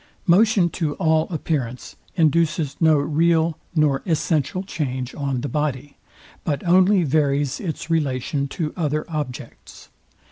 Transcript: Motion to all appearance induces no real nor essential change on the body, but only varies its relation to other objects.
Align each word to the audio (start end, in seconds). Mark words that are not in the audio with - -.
Motion 0.25 0.67
to 0.71 0.95
all 0.95 1.27
appearance 1.29 1.95
induces 2.15 2.75
no 2.79 2.97
real 2.97 3.59
nor 3.75 4.01
essential 4.07 4.63
change 4.63 5.13
on 5.13 5.41
the 5.41 5.47
body, 5.47 5.97
but 6.43 6.65
only 6.67 7.03
varies 7.03 7.59
its 7.59 7.91
relation 7.91 8.47
to 8.47 8.73
other 8.75 9.05
objects. 9.07 9.89